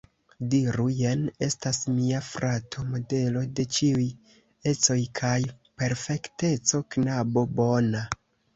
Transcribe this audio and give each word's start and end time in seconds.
Diru: 0.51 0.85
jen 0.99 1.19
estas 1.47 1.79
mia 1.97 2.21
frato, 2.29 2.85
modelo 2.95 3.45
de 3.61 3.67
ĉiuj 3.77 4.07
ecoj 4.73 4.99
kaj 5.23 5.37
perfekteco, 5.83 6.85
knabo 6.97 7.47
bona. 7.65 8.05